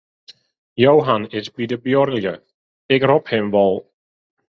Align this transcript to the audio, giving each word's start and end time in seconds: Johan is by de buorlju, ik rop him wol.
Johan 0.83 1.25
is 1.39 1.47
by 1.55 1.65
de 1.71 1.77
buorlju, 1.85 2.33
ik 2.95 3.01
rop 3.09 3.25
him 3.33 3.47
wol. 3.53 3.75